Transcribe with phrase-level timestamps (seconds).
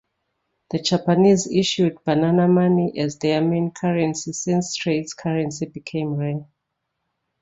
[0.71, 6.43] The Japanese issued banana money as their main currency since Straits currency became rare.